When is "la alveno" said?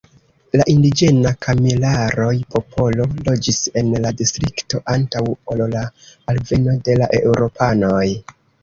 5.77-6.79